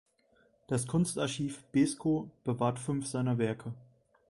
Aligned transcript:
Das 0.65 0.87
Kunstarchiv 0.87 1.63
Beeskow 1.65 2.27
bewahrt 2.43 2.79
fünf 2.79 3.05
seiner 3.05 3.37
Werke. 3.37 3.71